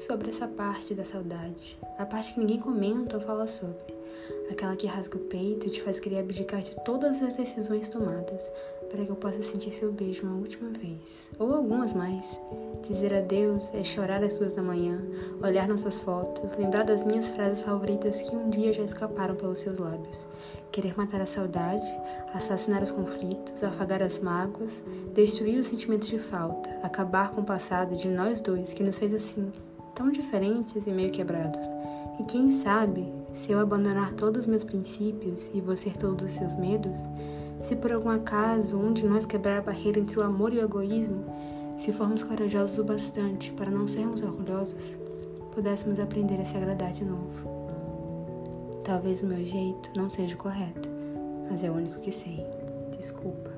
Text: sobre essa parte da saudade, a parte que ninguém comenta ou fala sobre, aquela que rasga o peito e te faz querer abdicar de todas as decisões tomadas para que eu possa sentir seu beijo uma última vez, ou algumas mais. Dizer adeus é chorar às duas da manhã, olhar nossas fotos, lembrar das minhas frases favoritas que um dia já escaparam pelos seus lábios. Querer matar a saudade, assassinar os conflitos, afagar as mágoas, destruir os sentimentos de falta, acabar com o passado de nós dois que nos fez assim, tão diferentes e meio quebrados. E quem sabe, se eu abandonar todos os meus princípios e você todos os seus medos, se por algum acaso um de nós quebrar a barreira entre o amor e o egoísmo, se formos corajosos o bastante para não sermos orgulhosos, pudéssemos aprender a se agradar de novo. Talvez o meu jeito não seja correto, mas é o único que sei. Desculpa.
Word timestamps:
sobre 0.00 0.30
essa 0.30 0.48
parte 0.48 0.94
da 0.94 1.04
saudade, 1.04 1.78
a 1.98 2.06
parte 2.06 2.32
que 2.32 2.40
ninguém 2.40 2.58
comenta 2.58 3.18
ou 3.18 3.22
fala 3.22 3.46
sobre, 3.46 3.94
aquela 4.50 4.74
que 4.74 4.86
rasga 4.86 5.18
o 5.18 5.20
peito 5.20 5.66
e 5.66 5.70
te 5.70 5.82
faz 5.82 6.00
querer 6.00 6.20
abdicar 6.20 6.62
de 6.62 6.74
todas 6.76 7.22
as 7.22 7.36
decisões 7.36 7.90
tomadas 7.90 8.50
para 8.90 9.04
que 9.04 9.10
eu 9.10 9.16
possa 9.16 9.42
sentir 9.42 9.72
seu 9.72 9.92
beijo 9.92 10.26
uma 10.26 10.36
última 10.36 10.70
vez, 10.70 11.28
ou 11.38 11.54
algumas 11.54 11.92
mais. 11.92 12.24
Dizer 12.88 13.12
adeus 13.12 13.72
é 13.74 13.84
chorar 13.84 14.24
às 14.24 14.36
duas 14.36 14.54
da 14.54 14.62
manhã, 14.62 14.98
olhar 15.42 15.68
nossas 15.68 16.00
fotos, 16.00 16.56
lembrar 16.56 16.84
das 16.84 17.04
minhas 17.04 17.28
frases 17.28 17.60
favoritas 17.60 18.22
que 18.22 18.34
um 18.34 18.48
dia 18.48 18.72
já 18.72 18.82
escaparam 18.82 19.36
pelos 19.36 19.60
seus 19.60 19.78
lábios. 19.78 20.26
Querer 20.72 20.96
matar 20.96 21.20
a 21.20 21.26
saudade, 21.26 21.86
assassinar 22.32 22.82
os 22.82 22.90
conflitos, 22.90 23.62
afagar 23.62 24.02
as 24.02 24.18
mágoas, 24.18 24.82
destruir 25.12 25.58
os 25.58 25.66
sentimentos 25.66 26.08
de 26.08 26.18
falta, 26.18 26.70
acabar 26.82 27.32
com 27.32 27.42
o 27.42 27.44
passado 27.44 27.94
de 27.96 28.08
nós 28.08 28.40
dois 28.40 28.72
que 28.72 28.82
nos 28.82 28.98
fez 28.98 29.12
assim, 29.12 29.52
tão 30.00 30.10
diferentes 30.10 30.86
e 30.86 30.90
meio 30.90 31.10
quebrados. 31.10 31.66
E 32.18 32.24
quem 32.24 32.50
sabe, 32.50 33.12
se 33.34 33.52
eu 33.52 33.60
abandonar 33.60 34.14
todos 34.14 34.40
os 34.40 34.46
meus 34.46 34.64
princípios 34.64 35.50
e 35.52 35.60
você 35.60 35.90
todos 35.90 36.32
os 36.32 36.38
seus 36.38 36.56
medos, 36.56 36.96
se 37.64 37.76
por 37.76 37.92
algum 37.92 38.08
acaso 38.08 38.78
um 38.78 38.94
de 38.94 39.06
nós 39.06 39.26
quebrar 39.26 39.58
a 39.58 39.62
barreira 39.62 40.00
entre 40.00 40.18
o 40.18 40.22
amor 40.22 40.54
e 40.54 40.56
o 40.56 40.64
egoísmo, 40.64 41.22
se 41.76 41.92
formos 41.92 42.22
corajosos 42.22 42.78
o 42.78 42.84
bastante 42.84 43.52
para 43.52 43.70
não 43.70 43.86
sermos 43.86 44.22
orgulhosos, 44.22 44.96
pudéssemos 45.54 46.00
aprender 46.00 46.40
a 46.40 46.46
se 46.46 46.56
agradar 46.56 46.92
de 46.92 47.04
novo. 47.04 47.50
Talvez 48.82 49.22
o 49.22 49.26
meu 49.26 49.44
jeito 49.44 49.90
não 49.94 50.08
seja 50.08 50.34
correto, 50.34 50.88
mas 51.50 51.62
é 51.62 51.70
o 51.70 51.74
único 51.74 52.00
que 52.00 52.10
sei. 52.10 52.42
Desculpa. 52.96 53.50